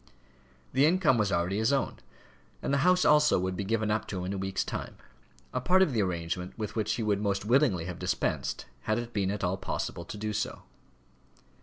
The 0.73 0.87
income 0.87 1.19
was 1.19 1.31
already 1.31 1.59
his 1.59 1.71
own; 1.71 1.97
and 2.63 2.73
the 2.73 2.79
house 2.79 3.05
also 3.05 3.37
would 3.39 3.55
be 3.55 3.63
given 3.63 3.91
up 3.91 4.07
to 4.07 4.17
him 4.17 4.25
in 4.25 4.33
a 4.33 4.37
week's 4.39 4.63
time 4.63 4.95
a 5.53 5.61
part 5.61 5.83
of 5.83 5.93
the 5.93 6.01
arrangement 6.01 6.57
with 6.57 6.75
which 6.75 6.93
he 6.95 7.03
would 7.03 7.21
most 7.21 7.45
willingly 7.45 7.85
have 7.85 7.99
dispensed 7.99 8.65
had 8.85 8.97
it 8.97 9.13
been 9.13 9.29
at 9.29 9.43
all 9.43 9.57
possible 9.57 10.03
to 10.05 10.17
do 10.17 10.33
so. 10.33 10.63